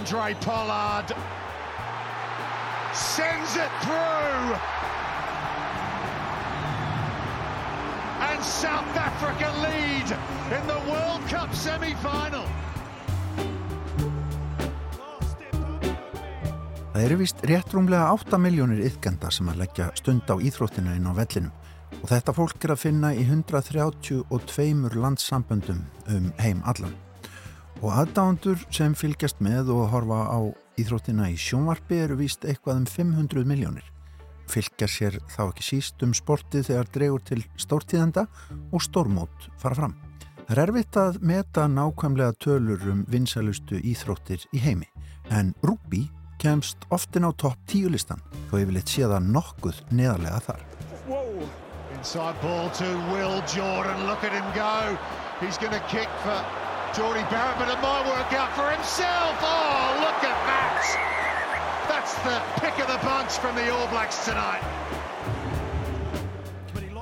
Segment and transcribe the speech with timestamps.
[0.00, 1.14] Andre Pollard
[2.94, 4.56] sends it through.
[8.28, 10.08] And South Africa lead
[10.56, 12.46] in the World Cup semi-final.
[16.94, 21.12] Það eru vist rétt rúmlega 8 miljónir yðgenda sem að leggja stund á íþróttina inn
[21.12, 21.52] á vellinum
[22.00, 26.96] og þetta fólk er að finna í 132 landsamböndum um heim allan.
[27.80, 30.40] Og aðdándur sem fylgjast með og horfa á
[30.80, 33.86] íþróttina í sjónvarpi eru vist eitthvað um 500 miljónir.
[34.50, 38.26] Fylgjar sér þá ekki síst um sportið þegar dregur til stórtíðenda
[38.68, 39.96] og stórmót fara fram.
[40.44, 44.90] Það er erfitt að meta nákvæmlega tölur um vinsælustu íþróttir í heimi
[45.30, 46.04] en rúbi
[46.42, 50.64] kemst oftin á topp tíu listan þó yfirleitt séða nokkuð neðarlega þar.
[51.08, 51.48] Whoa.
[51.96, 54.06] Inside ball to Will Jordan.
[54.06, 54.98] Look at him go.
[55.40, 56.59] He's to kick for
[56.96, 59.34] Geordie Barrett, but it might work out for himself.
[59.42, 60.82] Oh, look at that.
[61.88, 64.64] That's the pick of the bunch from the All Blacks tonight.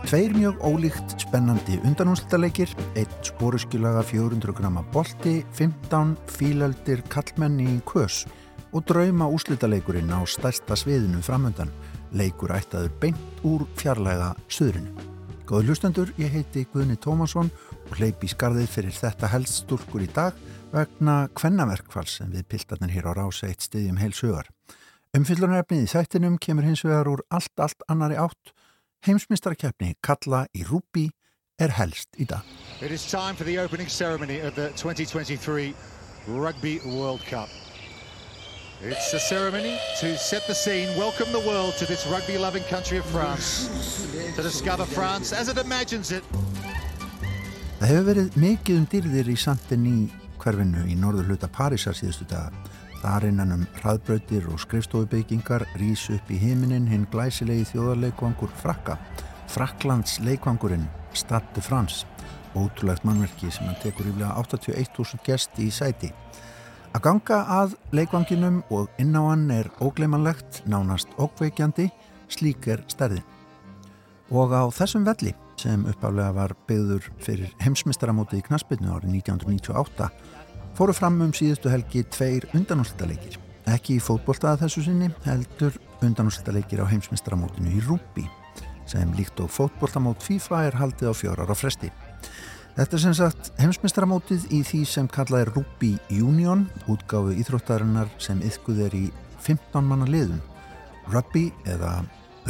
[0.08, 8.22] Tveir mjög ólíkt spennandi undanúnslutaleikir, eitt spóruskilaga 400 grama bolti, 15 fílaldir kallmenni í kös
[8.72, 11.72] og drauma úslutaleikurinn á stærsta sviðinu framöndan,
[12.12, 15.17] leikur ættaður beint úr fjarlæga söðrinu.
[15.48, 20.08] Góður hlustendur, ég heiti Guðni Tómasson og hleypi í skarðið fyrir þetta helst stúrkur í
[20.12, 20.36] dag
[20.74, 24.50] vegna kvennaverkfall sem við piltarnir hér á rása eitt stiðjum heilsugar.
[25.16, 28.52] Umfyllunarefnið í þættinum kemur hins vegar úr allt, allt annari átt.
[29.08, 31.06] Heimsmyndstarkeppni Kalla í Rúbi
[31.56, 32.44] er helst í dag.
[32.82, 35.72] It is time for the opening ceremony of the 2023
[36.28, 37.48] Rugby World Cup.
[38.80, 43.04] It's a ceremony to set the scene, welcome the world to this rugby-loving country of
[43.06, 43.68] France,
[44.36, 46.22] to discover France as it imagines it.
[47.80, 49.96] Það hefur verið mikið um dýrðir í Santin í
[50.38, 52.54] hverfinu í norður hluta Parísar síðustu daga.
[53.02, 58.94] Þar innan um hraðbrautir og skrifstofubyggingar rýs upp í heiminin hinn glæsilegi þjóðarleikvangur Frakka.
[59.50, 60.86] Fraklands leikvangurinn
[61.18, 62.06] Stade de France.
[62.54, 66.14] Ótrúlegt mannverki sem hann tekur yfirlega 81.000 gest í sæti.
[66.96, 71.90] Að ganga að leikvanginum og inn á hann er ógleimanlegt, nánast ókveikjandi,
[72.32, 73.26] slík er stærðin.
[74.32, 80.08] Og á þessum velli sem uppálega var byggður fyrir heimsmystaramóti í Knaspinu árið 1998
[80.78, 83.36] fóru fram um síðustu helgi tveir undanúslitaleikir.
[83.68, 85.76] Ekki í fótboltaða þessu sinni heldur
[86.06, 88.24] undanúslitaleikir á heimsmystaramótinu í Rúbi
[88.88, 91.90] sem líkt og fótboltamót FIFA er haldið á fjórar á fresti.
[92.78, 98.38] Þetta er sem sagt heimsmyndstaramótið í því sem kallað er Rugby Union, útgáfu íþróttarinnar sem
[98.46, 99.00] yfkuð er í
[99.42, 100.38] 15 manna liðun.
[101.10, 102.04] Rugby eða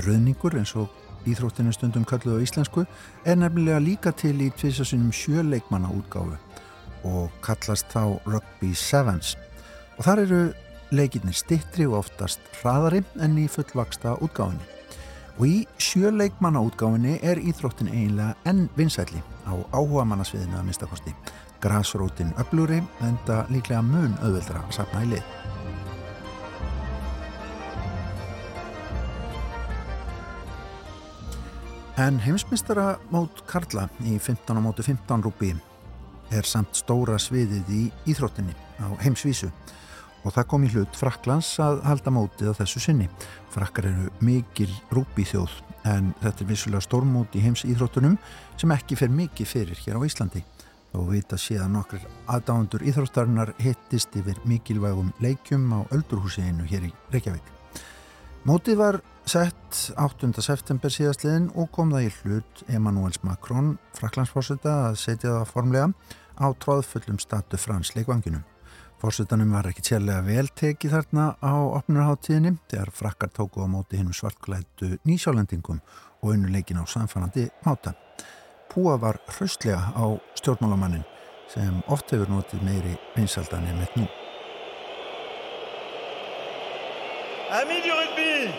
[0.05, 0.93] rauningur eins og
[1.25, 2.85] íþróttinu stundum kalluð á íslensku
[3.25, 6.37] er nefnilega líka til í tviðsasunum sjöleikmanna útgáfu
[7.09, 9.33] og kallast þá Rugby Sevens.
[9.97, 10.43] Og þar eru
[10.93, 14.69] leikinnir stittri og oftast hraðari enn í fullvaksta útgáfinni.
[15.41, 21.15] Og í sjöleikmanna útgáfinni er íþróttin eiginlega enn vinsætli á áhuga mannasviðinu að mistakosti.
[21.63, 25.25] Grasrótin öblúri enda líklega mun auðveldra að sapna í lið.
[31.99, 35.51] En heimsmystara mót Karla í 15 á mótu 15 rúpi
[36.31, 37.81] er samt stóra sviðið í
[38.13, 39.49] íþróttinni á heimsvísu
[40.25, 43.09] og það kom í hlut Fraklands að halda mótið á þessu sinni.
[43.55, 45.55] Frakkar eru mikil rúpi þjóð
[45.89, 48.17] en þetta er vissulega stórmót í heims íþróttunum
[48.59, 50.43] sem ekki fer mikið fyrir hér á Íslandi
[50.97, 52.03] og vita séðan nokkur
[52.33, 57.55] aðdáðandur íþróttarinnar hittist yfir mikilvægum leikjum á Öldurhúsinu hér í Reykjavík.
[58.49, 60.31] Mótið var sett 8.
[60.41, 65.91] september síðastliðin og kom það í hlut Emmanuels Macron, fraklandsforsetta, að setja það formlega
[66.41, 68.47] á tróðfullum statu frans leikvanginum.
[68.99, 74.17] Fórsetanum var ekki tjærlega vel tekið þarna á opnurháttíðinni þegar frakkar tóku á móti hinnum
[74.17, 75.79] svartklættu nýsjálendingum
[76.19, 77.93] og unnuleikin á samfannandi máta.
[78.67, 80.05] Púa var hraustlega á
[80.35, 81.07] stjórnmálamannin
[81.47, 84.09] sem oft hefur notið meiri vinsaldan en með nú.
[87.55, 88.51] Amis du rugby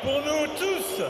[0.00, 1.04] Pour nous tous,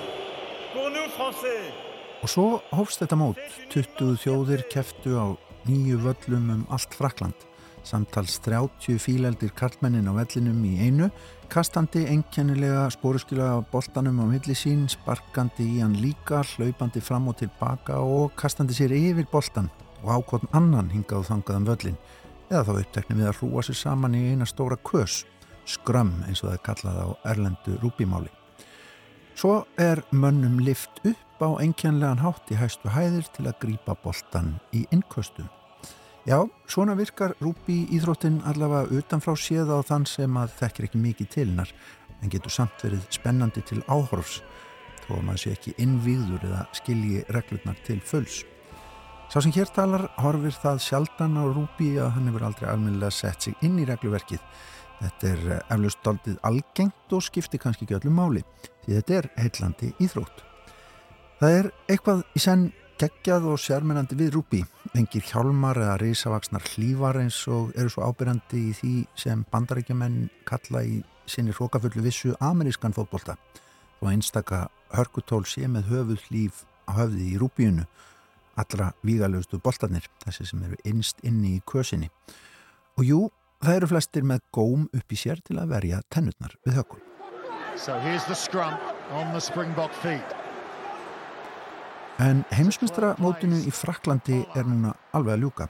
[0.74, 1.87] pour nous français
[2.18, 3.38] Og svo hófst þetta mót,
[3.70, 5.26] 20 þjóðir keftu á
[5.68, 7.44] nýju völlum um allt Frakland.
[7.86, 11.06] Samtals 30 fíleldir karlmennin á vellinum í einu,
[11.48, 18.00] kastandi enkennilega spóruskilega boltanum á milli sín, sparkandi í hann líka, hlaupandi fram og tilbaka
[18.02, 19.70] og kastandi sér yfir boltan
[20.02, 22.02] og ákvotn annan hingað þangaðan völlin.
[22.50, 25.22] Eða þá uppteknum við að hrúa sér saman í eina stóra kös,
[25.70, 28.34] skrömm eins og það er kallað á erlendu rúbimáli.
[29.38, 33.94] Svo er mönnum lift upp upp á enkjanlegan hátt í hæstu hæðir til að grípa
[34.02, 35.46] boltan í innköstum.
[36.26, 41.28] Já, svona virkar Rúbi íþróttin allavega utanfrá séð á þann sem að þekkir ekki mikið
[41.30, 41.70] tilinnar
[42.22, 44.40] en getur samt verið spennandi til áhorfs
[45.04, 48.42] þó að maður sé ekki innvíður eða skilji reglurnar til fulls.
[49.30, 53.46] Sá sem hér talar horfir það sjaldan á Rúbi að hann hefur aldrei almennilega sett
[53.46, 54.42] sig inn í regluverkið.
[54.98, 58.42] Þetta er eh, eflaust doldið algengt og skiptir kannski ekki öllum máli
[58.82, 60.48] því þetta er heillandi íþrótt.
[61.38, 62.62] Það er eitthvað í senn
[62.98, 64.64] geggjað og sérmennandi við Rúbi,
[64.98, 70.82] engir hjálmar eða risavaksnar hlývar eins og eru svo ábyrjandi í því sem bandarækjumenn kalla
[70.82, 70.96] í
[71.30, 73.36] sinni hrókafullu vissu amerískan fótbolta
[74.00, 74.64] og einstaka
[74.96, 77.86] hörkutól sé með höfuð hlýf á höfði í Rúbíunu
[78.58, 82.10] allra vígalegustu boltarnir, þessi sem eru innst inni í kösinni.
[82.98, 83.20] Og jú,
[83.62, 87.06] það eru flestir með góm upp í sér til að verja tennutnar við hökun.
[87.78, 88.74] So here's the scrum
[89.14, 90.47] on the Springbok feet.
[92.18, 95.66] En heimsmyndstramótinu í Fraklandi er núna alveg að ljúka.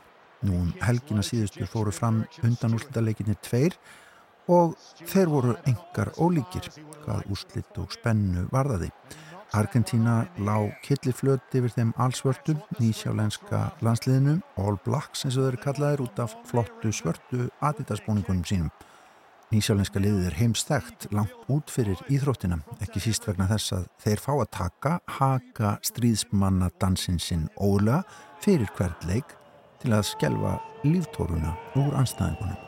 [0.49, 3.77] Nú um helgina síðustu fóru fram undan úrslitaleikinni tveir
[4.49, 6.71] og þeir voru engar ólíkir
[7.03, 8.89] hvað úrslit og spennu varðaði.
[9.59, 16.25] Argentína lág killiflöti yfir þeim allsvörtu, nýsjálenska landsliðinu, All Blacks eins og þeir kallaðir út
[16.25, 18.73] af flottu svörtu aditasbúningunum sínum.
[19.49, 24.29] Nýsjálenska liðið er heimstækt langt út fyrir íþróttina, ekki síst vegna þess að þeir fá
[24.35, 28.03] að taka haka stríðsmanna dansinsinn ólega
[28.45, 29.33] fyrir hvert leik
[29.81, 32.61] til að skelva líftóruna úr anstæðingunum.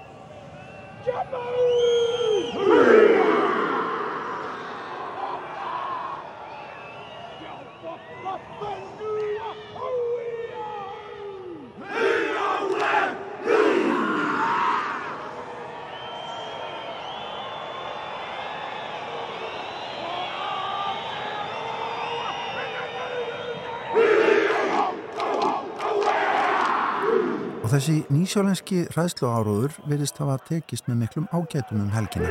[27.71, 32.27] Og þessi nýsjálenski ræðslu áróður verðist hafa tekist með miklum ágætum um helgina.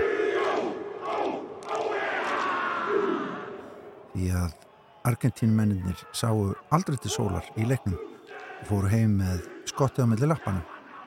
[4.12, 4.58] Því að
[5.08, 10.66] Argentínmennir sáu aldrei til sólar í leiknum og fóru heim með skottið á melli lappana.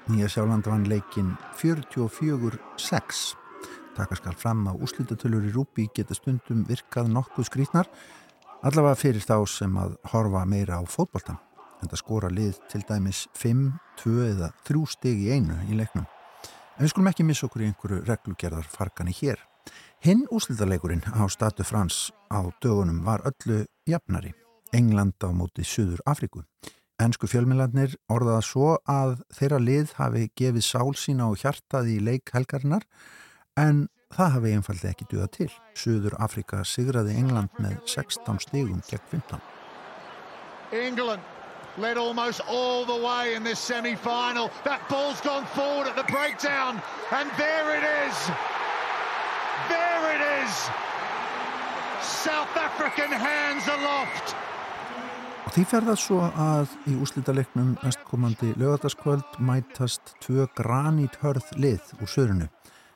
[0.09, 3.23] Nýja sjáland vann leikin 44-6.
[4.01, 7.93] Takkarskal fram að úslítatölur í Rúbi geta stundum virkað nokkuð skrítnar
[8.65, 11.37] allavega fyrir þá sem að horfa meira á fótboltan
[11.83, 13.63] en það skora lið til dæmis 5,
[14.03, 16.07] 2 eða 3 steg í einu í leiknum.
[16.77, 19.43] En við skulum ekki missa okkur í einhverju reglugerðar fargani hér.
[20.03, 24.33] Hinn úslítarleikurinn á Statu Frans á dögunum var öllu jafnari,
[24.73, 26.43] England á móti Suður Afriku.
[27.03, 32.31] Ensku fjölmiðlarnir orðaða svo að þeirra lið hafi gefið sál sína og hjartaði í leik
[32.35, 32.87] helgarinnar
[33.59, 35.51] en það hafi einfaldi ekki duða til.
[35.79, 39.41] Suður Afrika sigraði England með 16 stegum gegn 15.
[40.73, 41.42] England
[41.79, 44.51] led almost all the way in this semi-final.
[44.65, 48.17] That ball's gone forward at the breakdown, and there it is.
[49.69, 50.53] There it is.
[52.03, 54.37] South African hands aloft.
[55.43, 61.91] Og því fer það svo að í úslítaleiknum næstkomandi lögataskvöld mætast tvö granít hörð lið
[61.99, 62.47] úr söðrunu,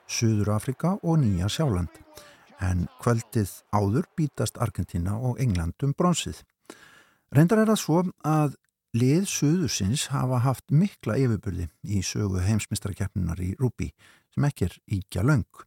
[0.06, 1.90] Suður Afrika og Nýja Sjáland.
[2.62, 6.44] En kvöldið áður bítast Argentina og England um bronsið.
[7.34, 8.54] Reyndar er það svo að
[8.96, 13.90] Lið Suðursins hafa haft mikla yfirbyrði í sögu heimsmyndstarakefninar í Rúbi
[14.32, 15.64] sem ekki er íkja laung.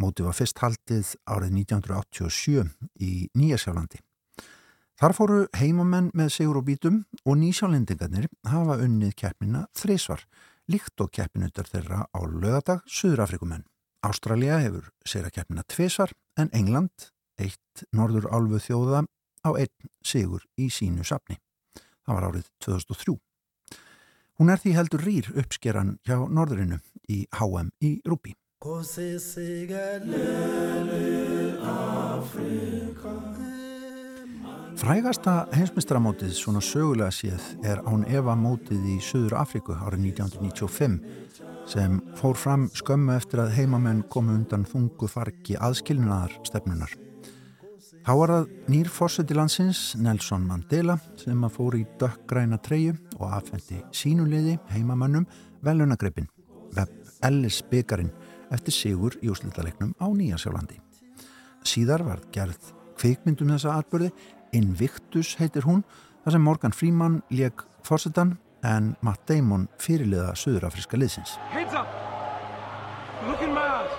[0.00, 2.72] Mótið var fyrst haldið árið 1987
[3.06, 4.00] í Nýjasjálandi.
[4.98, 10.26] Þar fóru heimamenn með sigur og bítum og nýsjálendingarnir hafa unnið keppnina þrísvar,
[10.72, 13.66] líkt og keppinutar þeirra á lögadag Suðurafrikumenn.
[14.02, 19.06] Ástralja hefur sér að keppina tvísvar en England, eitt norður álfu þjóða,
[19.46, 21.38] á einn sigur í sínu sapni.
[22.06, 23.16] Það var árið 2003.
[24.36, 26.78] Hún er því heldur rýr uppskeran hjá norðurinu
[27.10, 28.36] í HM í Rúbi.
[34.76, 41.00] Frægasta heimsmyndstramótið svona sögulega séð er án Eva mótið í Suður Afriku árið 1995
[41.66, 46.92] sem fór fram skömmu eftir að heimamenn komu undan þungu fargi aðskilnaðar stefnunar.
[48.06, 53.32] Þá var það nýr fórseti landsins Nelson Mandela sem að fóri í dökkgræna treyu og
[53.34, 55.24] aðfendi sínuleiði heimamönnum
[55.66, 56.28] velunagreipin
[56.76, 56.92] Webb
[57.26, 58.12] Ellis byggarinn
[58.54, 60.78] eftir sigur í úslítalegnum á Nýjasjálandi.
[61.66, 62.70] Síðar var gerð
[63.00, 64.12] kveikmyndum þessa atbyrði
[64.54, 65.82] Invictus heitir hún
[66.22, 71.40] þar sem Morgan Freeman leik fórsetan en Matt Damon fyrirliða söðurafriska liðsins.
[71.50, 71.90] Heads up!
[73.26, 73.98] Look in my eyes!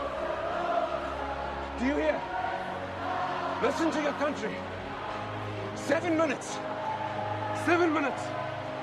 [1.81, 2.36] Do you hear?
[3.59, 4.55] Listen to your country.
[5.75, 6.59] Seven minutes.
[7.65, 8.21] Seven minutes.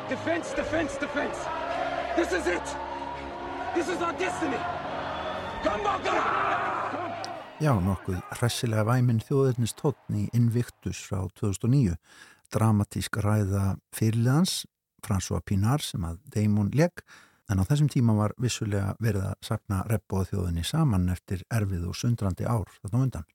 [0.09, 1.39] Defense, defense, defense.
[2.17, 2.67] This is it.
[3.77, 4.59] This is our destiny.
[5.63, 6.15] Come Boca!
[7.63, 11.95] Já, nokkuð hressilega væminn þjóðurnist tóttn í Invictus frá 2009.
[12.51, 14.65] Dramatísk ræða fyrirliðans,
[15.07, 17.05] François Pinar sem að Damon legg,
[17.47, 21.99] en á þessum tíma var vissulega verið að sapna reppóð þjóðinni saman eftir erfið og
[22.03, 23.31] sundrandi ár þarna undan.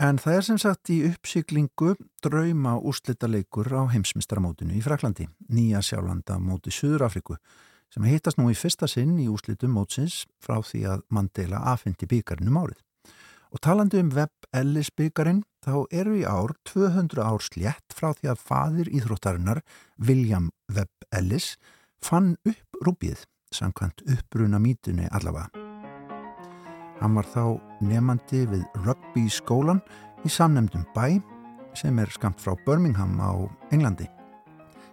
[0.00, 1.90] En það er sem sagt í uppsiklingu
[2.24, 7.36] drauma úrslitaleikur á heimsmystaramótinu í Fraklandi, Nýja sjálfanda móti Suðurafriku,
[7.92, 12.48] sem hittast nú í fyrsta sinn í úrslitum mótsins frá því að Mandela afhyndi byggarinn
[12.48, 12.80] um árið.
[13.52, 18.32] Og talandi um Webb Ellis byggarinn, þá eru í ár 200 ár slétt frá því
[18.32, 19.60] að fadir íþróttarinnar,
[20.00, 21.58] William Webb Ellis,
[22.00, 25.59] fann upp rúbið, samkvæmt uppbruna mítunni allavega.
[27.00, 27.44] Hann var þá
[27.80, 29.80] nefandi við rugby skólan
[30.24, 31.20] í samnemdum bæ
[31.76, 33.32] sem er skamt frá Birmingham á
[33.72, 34.08] Englandi.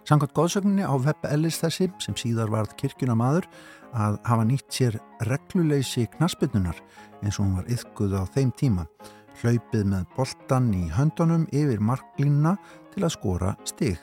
[0.08, 3.44] Samkvæmt góðsögninni á Webb Ellis þessi sem síðar varð kirkjuna maður
[3.92, 4.96] að hafa nýtt sér
[5.28, 6.78] regluleysi knaspinnunar
[7.20, 8.86] eins og hún var yfkuð á þeim tíma.
[9.42, 12.56] Hlaupið með boltan í höndunum yfir marklínuna
[12.94, 14.00] til að skora stig.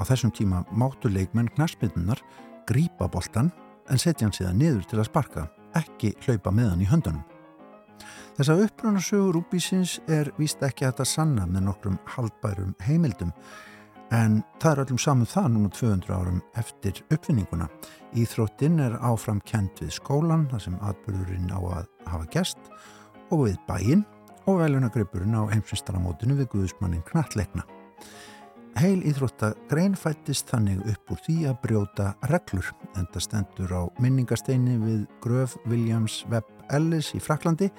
[0.00, 2.24] Á þessum tíma máttu leikmenn knaspinnunar
[2.64, 3.52] grípa boltan
[3.92, 5.46] en setja hann síðan niður til að sparka,
[5.76, 7.33] ekki hlaupa með hann í höndunum.
[8.34, 13.30] Þessa upprunarsögur úbísins er víst ekki að þetta sanna með nokkrum haldbærum heimildum
[14.14, 17.68] en það er öllum saman það núna 200 árum eftir uppfinninguna.
[18.18, 22.68] Íþróttinn er áfram kent við skólan þar sem atbyrðurinn á að hafa gest
[23.30, 24.02] og við bæinn
[24.50, 27.62] og velunagreipurinn á heimsvistaramótinu við Guðismannin Knallegna.
[28.82, 34.80] Heil íþróttagrein fættist þannig upp úr því að brjóta reglur en það stendur á minningasteini
[34.82, 37.70] við Gröf Williams Webb Ellis í Fraklandi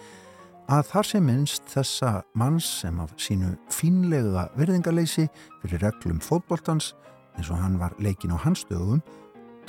[0.72, 5.28] að þar sé minnst þessa manns sem af sínu fínlega virðingarleysi
[5.62, 6.94] fyrir reglum fótboltans
[7.38, 9.04] eins og hann var leikin á hans dögum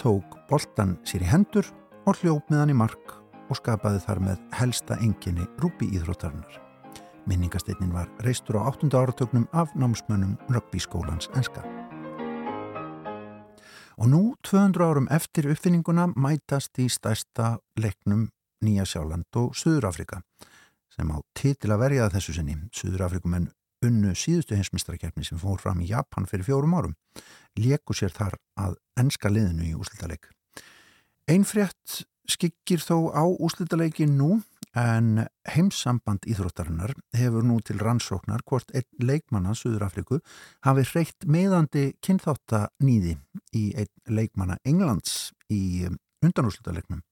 [0.00, 1.68] tók boltan sér í hendur
[2.06, 3.16] og hljóp með hann í mark
[3.50, 6.62] og skapaði þar með helsta enginni rúbi íþróttarinnar.
[7.26, 8.88] Minningasteitnin var reistur á 8.
[8.94, 11.62] áratögnum af námsmönnum rugbyskólans enska.
[13.96, 18.28] Og nú, 200 árum eftir uppfinninguna, mætast í stærsta leiknum
[18.64, 20.22] Nýja Sjáland og Suðurafrika
[20.96, 22.56] sem á titil að verja þessu sinni.
[22.74, 23.50] Suðurafrikumenn
[23.86, 26.96] unnu síðustu heimsmyndstarakeppni sem fór fram í Japan fyrir fjórum árum.
[27.60, 30.30] Leku sér þar að enska liðinu í úslítaleg.
[31.28, 34.40] Einfrétt skikkir þó á úslítalegin nú
[34.76, 40.20] en heimsamband íþróttarinnar hefur nú til rannsóknar hvort einn leikmanna Suðurafriku
[40.66, 43.16] hafi hreitt meðandi kynþáttanýði
[43.56, 45.86] í einn leikmanna Englands í
[46.24, 47.05] undanúslítalegnum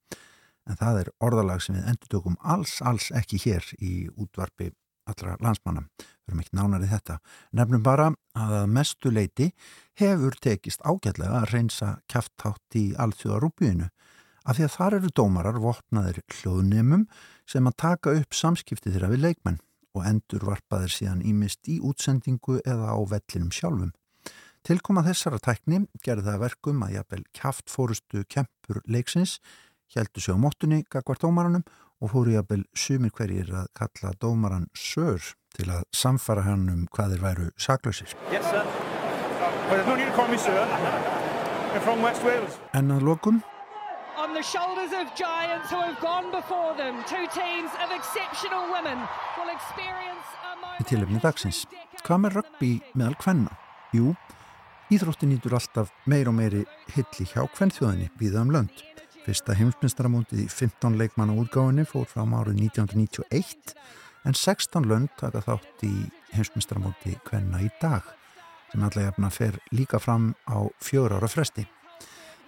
[0.68, 4.70] en það er orðalag sem við endur tökum alls, alls ekki hér í útvarpi
[5.10, 5.84] allra landsmanna.
[5.98, 7.18] Við erum ekki nánari þetta.
[7.56, 8.08] Nefnum bara
[8.40, 9.50] að mestu leiti
[10.00, 13.90] hefur tekist ágætlega að reynsa kæfthátt í alþjóðarúbíinu
[14.44, 17.04] af því að þar eru dómarar vopnaðir hljóðnemum
[17.48, 19.60] sem að taka upp samskipti þeirra við leikmenn
[19.94, 23.92] og endur varpaðir síðan ímist í útsendingu eða á vellinum sjálfum.
[24.64, 29.36] Tilkoma þessara tækni gerði það verkum að jafnvel kæftfórustu kempur leiksins
[30.02, 31.64] heldu sig á móttunni gagvar dómaranum
[32.02, 35.22] og fóru ég að bel sumir hverjir að kalla dómaran sör
[35.54, 38.14] til að samfara hann um hvað þeir væru saklausir.
[38.32, 38.46] Yes.
[42.74, 43.42] En að lokum
[44.24, 46.94] on the shoulders of giants who have gone before them.
[47.06, 48.98] Two teams of exceptional women
[49.36, 50.80] will experience a moment...
[50.80, 51.64] Í tilöfni dagsins.
[52.04, 53.58] Hvað með rugby meðal hvenna?
[53.94, 54.14] Jú,
[54.94, 58.84] íþrótti nýtur alltaf meir og meiri hilli hjá hvennþjóðinni viða um lönd.
[59.24, 63.70] Fyrsta heimsmyndstarmóndið í 15 leikmanna útgáðinni fór fram árið 1991
[64.28, 65.92] en 16 lönd taka þátt í
[66.34, 68.04] heimsmyndstarmóndi hvenna í dag
[68.68, 71.64] sem allega jafna fer líka fram á fjögur ára fresti.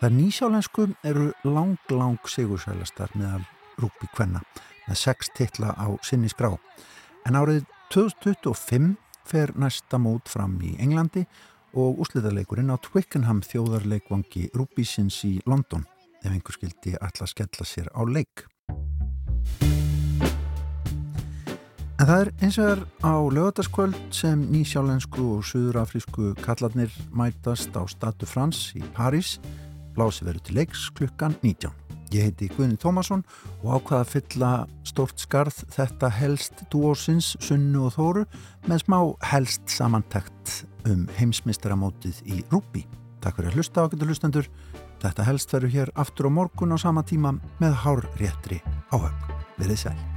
[0.03, 3.47] Það nýsjálensku eru lang, lang sigursælastar meðal
[3.81, 4.45] rúpi hvenna
[4.85, 6.53] með 6 titla á sinni skrá.
[7.25, 11.25] En árið 2025 fer næsta mót fram í Englandi
[11.73, 15.89] og úsliðarleikurinn á Twickenham þjóðarleikvangi rúbísins í London
[16.25, 18.47] ef einhver skildi alltaf skella sér á leik.
[21.97, 27.89] En það er eins og er á lögataskvöld sem nýsjálensku og suðurafrísku kallarnir mætast á
[27.89, 29.39] Statu Frans í París.
[29.97, 31.73] Blási verið til leiks klukkan 19.
[32.13, 33.25] Ég heiti Guðni Tómasson
[33.63, 34.51] og ákvaða að fylla
[34.87, 38.27] stort skarð þetta helst dúósins, sunnu og þóru
[38.69, 38.99] með smá
[39.33, 42.85] helst samantækt um heimsmystaramótið í Rúbi.
[43.25, 44.51] Takk fyrir að hlusta á getur hlustendur.
[45.03, 49.35] Þetta helst verður hér aftur á morgun á sama tíma með hár réttri áhöfn.
[49.57, 50.16] Verðið sæl.